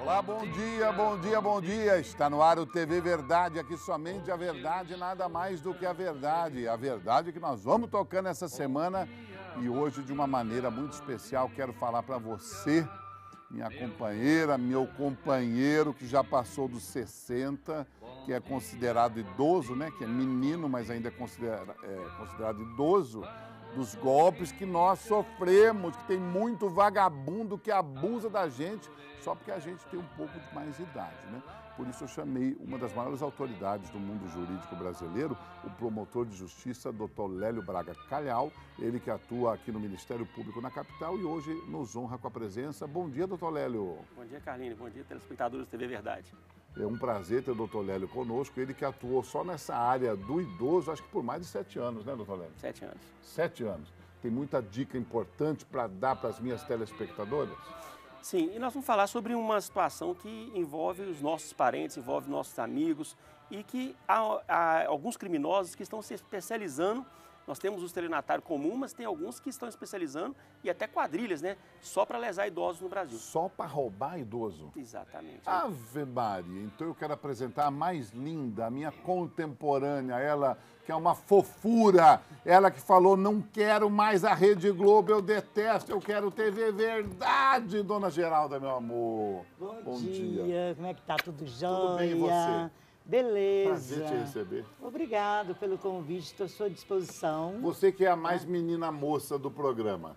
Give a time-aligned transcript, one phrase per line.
[0.00, 1.98] Olá, bom dia, bom dia, bom dia.
[1.98, 5.92] Está no ar o TV Verdade, aqui somente a verdade, nada mais do que a
[5.92, 6.66] verdade.
[6.66, 9.06] A verdade que nós vamos tocando essa semana
[9.60, 12.88] e hoje de uma maneira muito especial quero falar para você,
[13.50, 17.86] minha companheira, meu companheiro que já passou dos 60,
[18.24, 19.90] que é considerado idoso, né?
[19.98, 23.22] Que é menino, mas ainda é, considera, é considerado idoso
[23.78, 28.90] dos golpes que nós sofremos, que tem muito vagabundo que abusa da gente
[29.20, 31.40] só porque a gente tem um pouco de mais idade, né?
[31.76, 36.36] Por isso eu chamei uma das maiores autoridades do mundo jurídico brasileiro, o promotor de
[36.36, 41.22] justiça, doutor Lélio Braga Calhau, ele que atua aqui no Ministério Público na capital e
[41.22, 42.84] hoje nos honra com a presença.
[42.84, 43.98] Bom dia, doutor Lélio.
[44.16, 44.74] Bom dia, Carline.
[44.74, 46.34] Bom dia, telespectadores da TV Verdade.
[46.80, 50.40] É um prazer ter o doutor Lélio conosco, ele que atuou só nessa área do
[50.40, 52.52] idoso, acho que por mais de sete anos, né, doutor Lélio?
[52.56, 53.00] Sete anos.
[53.20, 53.92] Sete anos.
[54.22, 57.56] Tem muita dica importante para dar para as minhas telespectadoras?
[58.22, 62.58] Sim, e nós vamos falar sobre uma situação que envolve os nossos parentes, envolve nossos
[62.58, 63.16] amigos
[63.50, 67.04] e que há, há alguns criminosos que estão se especializando
[67.48, 71.56] nós temos o estelionatário comum, mas tem alguns que estão especializando e até quadrilhas, né?
[71.80, 73.16] Só para lesar idosos no Brasil.
[73.16, 74.70] Só para roubar idoso?
[74.76, 75.40] Exatamente.
[75.46, 80.94] Ave Maria, então eu quero apresentar a mais linda, a minha contemporânea, ela que é
[80.94, 86.30] uma fofura, ela que falou, não quero mais a Rede Globo, eu detesto, eu quero
[86.30, 89.44] TV Verdade, Dona Geralda, meu amor.
[89.58, 90.44] Bom, Bom dia.
[90.44, 90.74] dia.
[90.74, 91.16] como é que tá?
[91.16, 91.76] Tudo jóia?
[91.76, 92.70] Tudo bem e você?
[93.08, 93.70] Beleza.
[93.70, 94.64] Prazer te receber.
[94.82, 97.58] Obrigado pelo convite, estou à sua disposição.
[97.62, 100.14] Você que é a mais menina moça do programa,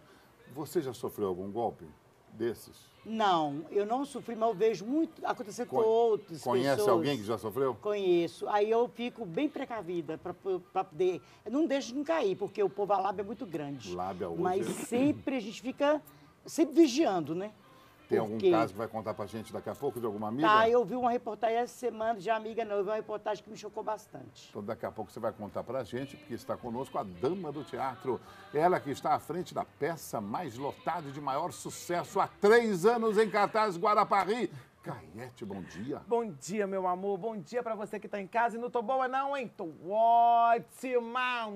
[0.54, 1.86] você já sofreu algum golpe
[2.34, 2.92] desses?
[3.06, 6.90] Não, eu não sofri, mas eu vejo muito acontecer com outros Conhece pessoas.
[6.90, 7.76] alguém que já sofreu?
[7.82, 8.48] Conheço.
[8.50, 10.34] Aí eu fico bem precavida para
[10.84, 11.22] poder...
[11.46, 13.96] Eu não deixo de não cair, porque o povo a lábia é muito grande.
[13.96, 14.42] Lábia hoje.
[14.42, 16.02] Mas é- sempre a gente fica
[16.46, 17.52] sempre vigiando, né?
[18.12, 20.48] Tem algum caso que vai contar pra gente daqui a pouco de alguma amiga?
[20.48, 23.50] Tá, eu vi uma reportagem essa semana, de amiga não, eu vi uma reportagem que
[23.50, 24.50] me chocou bastante.
[24.50, 27.64] Então daqui a pouco você vai contar pra gente, porque está conosco a dama do
[27.64, 28.20] teatro.
[28.54, 32.86] Ela que está à frente da peça mais lotada e de maior sucesso há três
[32.86, 34.52] anos em cartaz Guarapari.
[34.84, 36.02] Caiete, bom dia.
[36.08, 37.16] Bom dia, meu amor.
[37.16, 38.58] Bom dia pra você que tá em casa.
[38.58, 39.48] E não tô boa não, hein?
[39.56, 41.48] Tô ótima.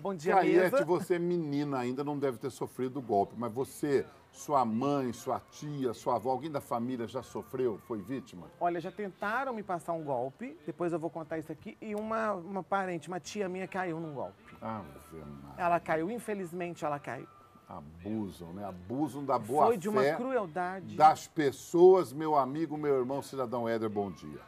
[0.00, 0.84] Bom dia, Caiete, mesa.
[0.84, 5.94] você menina ainda não deve ter sofrido o golpe, mas você, sua mãe, sua tia,
[5.94, 8.48] sua avó, alguém da família já sofreu, foi vítima?
[8.60, 10.58] Olha, já tentaram me passar um golpe.
[10.66, 11.78] Depois eu vou contar isso aqui.
[11.80, 14.42] E uma, uma parente, uma tia minha caiu num golpe.
[14.60, 15.54] Ave Maria.
[15.56, 17.28] Ela caiu, infelizmente ela caiu.
[17.68, 18.64] Abusam, né?
[18.66, 20.96] Abusam da boa Foi fé de uma crueldade.
[20.96, 24.40] das pessoas, meu amigo, meu irmão, cidadão Éder, bom dia.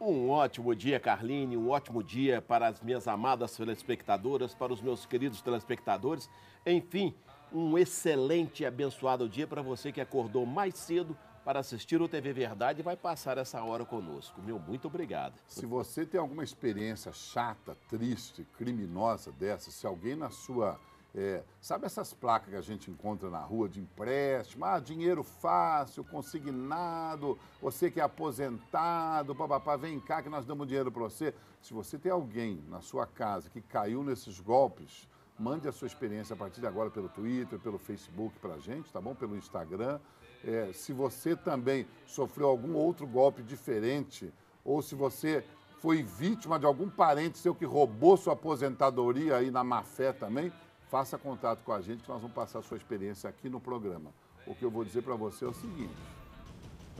[0.00, 5.06] Um ótimo dia, Carline, um ótimo dia para as minhas amadas telespectadoras, para os meus
[5.06, 6.28] queridos telespectadores.
[6.66, 7.14] Enfim,
[7.52, 12.32] um excelente e abençoado dia para você que acordou mais cedo para assistir o TV
[12.32, 14.42] Verdade e vai passar essa hora conosco.
[14.42, 15.34] Meu muito obrigado.
[15.46, 20.76] Se você tem alguma experiência chata, triste, criminosa dessa, se alguém na sua.
[21.14, 24.64] é, sabe essas placas que a gente encontra na rua de empréstimo?
[24.64, 30.90] Ah, dinheiro fácil, consignado, você que é aposentado, papapá, vem cá que nós damos dinheiro
[30.90, 31.32] para você.
[31.62, 35.08] Se você tem alguém na sua casa que caiu nesses golpes,
[35.38, 38.92] mande a sua experiência a partir de agora pelo Twitter, pelo Facebook para a gente,
[38.92, 39.14] tá bom?
[39.14, 40.00] Pelo Instagram.
[40.44, 44.32] É, se você também sofreu algum outro golpe diferente,
[44.64, 45.44] ou se você
[45.78, 50.52] foi vítima de algum parente seu que roubou sua aposentadoria aí na má fé também,
[50.88, 54.10] faça contato com a gente que nós vamos passar a sua experiência aqui no programa.
[54.46, 55.94] O que eu vou dizer para você é o seguinte: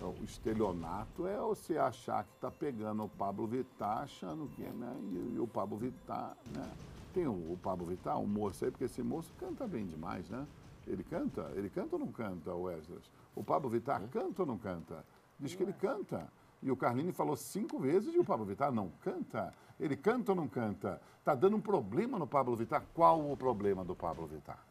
[0.00, 4.94] o estelionato é você achar que está pegando o Pablo Vittar, achando que, né?
[5.12, 6.70] E, e o Pablo Vittar, né?
[7.16, 10.46] Tem o, o Pablo Vittar, um moço aí, porque esse moço canta bem demais, né?
[10.86, 11.50] Ele canta?
[11.54, 13.00] Ele canta ou não canta, Wesley?
[13.34, 15.02] O Pablo Vittar canta ou não canta?
[15.40, 16.30] Diz que ele canta.
[16.62, 19.54] E o Carlini falou cinco vezes e o Pablo Vittar não canta.
[19.80, 21.00] Ele canta ou não canta?
[21.18, 22.84] Está dando um problema no Pablo Vittar.
[22.92, 24.62] Qual o problema do Pablo Vittar?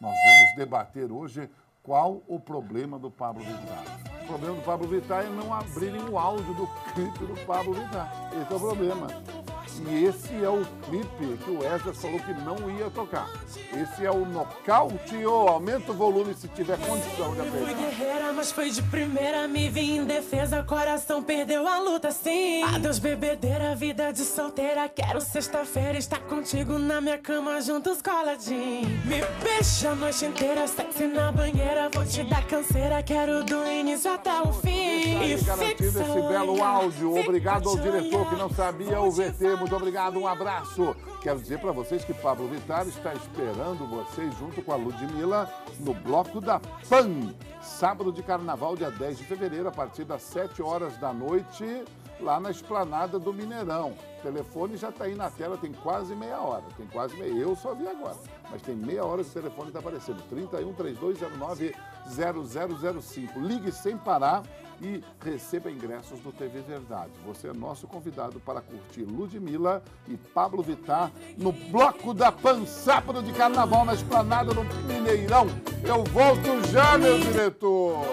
[0.00, 1.50] Nós vamos debater hoje
[1.82, 3.84] qual o problema do Pablo Vittar.
[4.22, 8.10] O problema do Pablo Vittar é não abrirem o áudio do clipe do Pablo Vittar.
[8.40, 9.43] Esse é o problema.
[9.86, 13.28] E esse é o clipe que o Wesley falou que não ia tocar.
[13.72, 15.48] Esse é o nocauteou.
[15.48, 17.74] Aumenta o volume se tiver condição de Fui apertar.
[17.74, 19.48] guerreira, mas foi de primeira.
[19.48, 22.62] Me vi em defesa, coração perdeu a luta, sim.
[22.62, 24.88] Adeus, bebedeira, vida de solteira.
[24.88, 28.88] Quero sexta-feira estar contigo na minha cama, juntos coladinho.
[29.04, 31.73] Me beija a noite inteira, sexy na banheira.
[31.94, 35.16] Vou te dar canseira, quero do início até o fim.
[35.16, 37.16] Aí, garantido esse belo áudio.
[37.20, 39.56] Obrigado ao diretor que não sabia o VT.
[39.56, 40.96] muito obrigado, um abraço.
[41.22, 45.48] Quero dizer para vocês que Pablo Vittar está esperando vocês junto com a Ludmilla
[45.78, 46.58] no bloco da
[46.88, 47.32] PAN.
[47.62, 51.84] Sábado de carnaval, dia 10 de fevereiro, a partir das 7 horas da noite,
[52.20, 53.94] lá na esplanada do Mineirão.
[54.18, 56.64] O telefone já está aí na tela, tem quase meia hora.
[56.76, 57.32] Tem quase meia.
[57.32, 58.16] Eu só vi agora.
[58.50, 60.22] Mas tem meia hora que o telefone está aparecendo.
[60.28, 61.74] 31 3209
[62.06, 63.40] 0005.
[63.40, 64.42] Ligue sem parar
[64.80, 67.12] e receba ingressos do TV Verdade.
[67.26, 73.22] Você é nosso convidado para curtir Ludmilla e Pablo Vittar no Bloco da Pan, sábado
[73.22, 75.46] de carnaval na esplanada do Mineirão.
[75.82, 78.04] Eu volto já, meu diretor!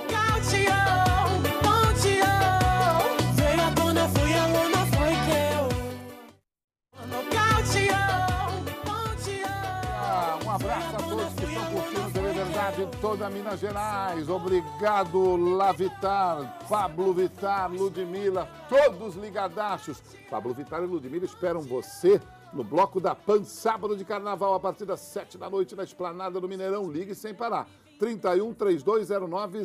[12.81, 14.27] Em toda Minas Gerais.
[14.27, 20.01] Obrigado, Lavitar, Pablo Vitar, Ludmilla, todos ligadachos.
[20.31, 22.19] Pablo Vitar e Ludmilla esperam você
[22.51, 26.41] no bloco da PAN, sábado de carnaval, a partir das 7 da noite, na esplanada
[26.41, 26.91] do Mineirão.
[26.91, 27.69] Ligue sem parar.
[27.99, 29.63] 31 3209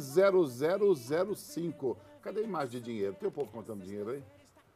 [1.34, 1.96] 0005.
[2.20, 3.14] Cadê a imagem de dinheiro?
[3.14, 4.22] Tem o povo contando dinheiro aí?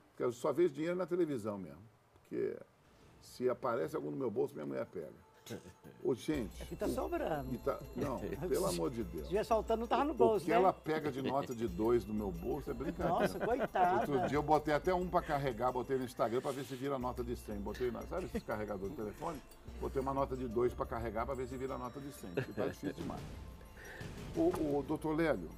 [0.08, 1.82] Porque eu só vejo dinheiro na televisão mesmo.
[2.14, 2.56] Porque
[3.20, 5.29] se aparece algum no meu bolso, minha mulher pega.
[6.02, 6.62] Ô, gente.
[6.62, 7.52] Aqui tá sobrando.
[7.52, 9.12] e tá- não, pelo amor de Deus.
[9.12, 10.56] Se estiver soltando, não tava no O bolso, que né?
[10.56, 13.08] ela pega de nota de dois no meu bolso é brincadeira.
[13.20, 14.00] Nossa, coitada.
[14.12, 16.98] Outro dia eu botei até um para carregar, botei no Instagram para ver se vira
[16.98, 17.56] nota de 100.
[17.58, 19.40] Botei, na, sabe esses carregadores de telefone?
[19.80, 22.52] Botei uma nota de dois para carregar para ver se vira nota de 100, porque
[22.52, 23.20] tá difícil demais.
[24.36, 25.48] O, o doutor Lélio,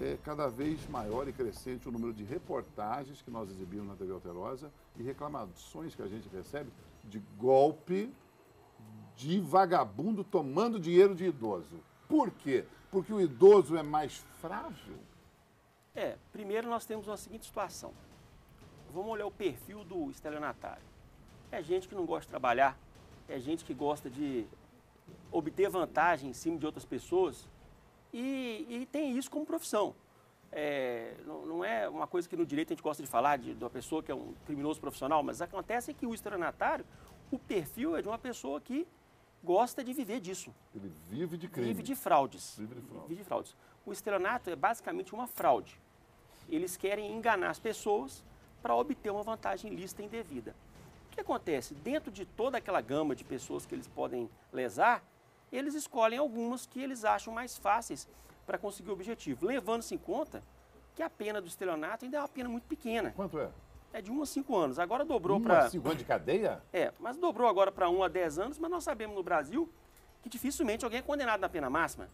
[0.00, 4.12] é cada vez maior e crescente o número de reportagens que nós exibimos na TV
[4.12, 6.68] Alterosa e reclamações que a gente recebe
[7.04, 8.12] de golpe
[9.16, 11.80] de vagabundo tomando dinheiro de idoso.
[12.08, 12.64] Por quê?
[12.90, 14.98] Porque o idoso é mais frágil?
[15.94, 17.92] É, primeiro nós temos uma seguinte situação.
[18.92, 20.82] Vamos olhar o perfil do estelionatário.
[21.50, 22.76] É gente que não gosta de trabalhar,
[23.28, 24.46] é gente que gosta de
[25.30, 27.48] obter vantagem em cima de outras pessoas
[28.12, 29.94] e, e tem isso como profissão.
[30.52, 33.54] É, não, não é uma coisa que no direito a gente gosta de falar de,
[33.54, 36.84] de uma pessoa que é um criminoso profissional, mas acontece que o estelionatário,
[37.30, 38.86] o perfil é de uma pessoa que
[39.44, 40.52] gosta de viver disso.
[40.74, 41.68] Ele vive de crime.
[41.68, 42.56] Vive de fraudes.
[42.58, 43.08] Vive de fraudes.
[43.08, 43.56] Vive de fraudes.
[43.86, 45.78] O estelionato é basicamente uma fraude.
[46.48, 48.24] Eles querem enganar as pessoas
[48.62, 50.56] para obter uma vantagem ilícita e indevida.
[51.08, 51.74] O que acontece?
[51.74, 55.04] Dentro de toda aquela gama de pessoas que eles podem lesar,
[55.52, 58.08] eles escolhem algumas que eles acham mais fáceis
[58.46, 60.42] para conseguir o objetivo, levando-se em conta
[60.94, 63.12] que a pena do estelionato ainda é uma pena muito pequena.
[63.12, 63.50] Quanto é?
[63.94, 64.78] É de 1 a 5 anos.
[64.80, 65.70] Agora dobrou para.
[65.70, 66.60] cinco anos de cadeia?
[66.72, 69.70] É, mas dobrou agora para 1 a 10 anos, mas nós sabemos no Brasil
[70.20, 72.08] que dificilmente alguém é condenado na pena máxima.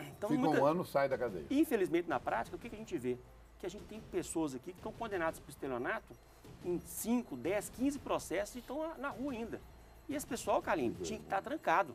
[0.00, 1.46] Então, Fica muita- um ano, sai da cadeia.
[1.48, 3.16] Infelizmente, na prática, o que, que a gente vê?
[3.60, 6.12] Que a gente tem pessoas aqui que estão condenadas por estelionato
[6.64, 9.60] em 5, 10, 15 processos e estão na- rua ainda.
[10.08, 11.94] E esse pessoal, Carlinhos, tinha que estar trancado.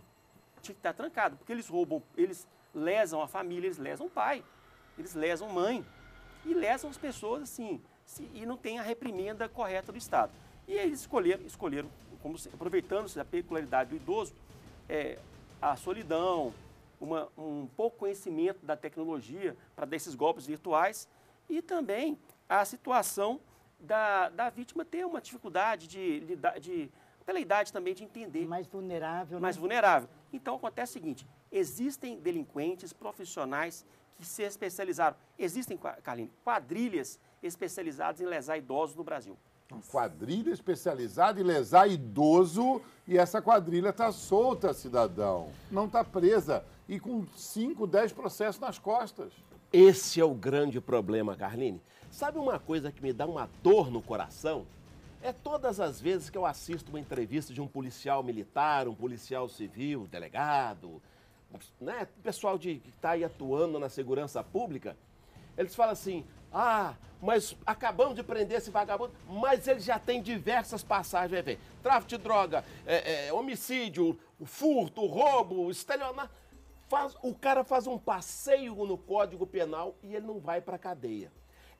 [0.61, 4.45] Tinha que estar trancado, porque eles roubam, eles lesam a família, eles lesam o pai,
[4.97, 5.85] eles lesam mãe.
[6.45, 10.31] E lesam as pessoas assim, se- e não tem a reprimenda correta do Estado.
[10.67, 11.89] E eles escolheram, escolheram
[12.21, 14.33] como se- aproveitando-se da peculiaridade do idoso,
[14.89, 15.17] é,
[15.61, 16.53] a solidão,
[16.99, 21.07] uma- um pouco conhecimento da tecnologia para desses golpes virtuais
[21.49, 22.17] e também
[22.47, 23.39] a situação
[23.79, 26.89] da, da vítima ter uma dificuldade de, lidar- de,
[27.25, 29.41] pela idade também de entender Mais vulnerável, né?
[29.41, 30.07] mais vulnerável.
[30.31, 33.85] Então acontece o seguinte: existem delinquentes profissionais
[34.17, 35.15] que se especializaram.
[35.37, 39.37] Existem, Ca- Carlinhos, quadrilhas especializadas em lesar idosos no Brasil.
[39.91, 45.49] Quadrilha especializada em lesar idoso e essa quadrilha está solta, cidadão.
[45.71, 46.63] Não está presa.
[46.87, 49.33] E com 5, 10 processos nas costas.
[49.73, 51.81] Esse é o grande problema, Carline.
[52.11, 54.65] Sabe uma coisa que me dá uma dor no coração?
[55.21, 59.49] É todas as vezes que eu assisto uma entrevista de um policial militar, um policial
[59.49, 61.01] civil, delegado,
[61.81, 64.95] né, pessoal de, que está aí atuando na segurança pública,
[65.57, 66.23] eles falam assim:
[66.57, 71.59] ah, mas acabamos de prender esse vagabundo, mas ele já tem diversas passagens, ver.
[71.83, 76.33] Tráfico de droga, é, é, homicídio, furto, roubo, estelionato.
[76.87, 81.29] Faz, o cara faz um passeio no Código Penal e ele não vai para cadeia.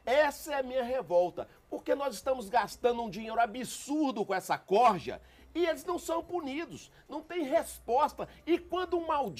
[0.05, 5.22] Essa é a minha revolta, porque nós estamos gastando um dinheiro absurdo com essa corja
[5.55, 8.27] e eles não são punidos, não tem resposta.
[8.46, 9.34] E quando um maldito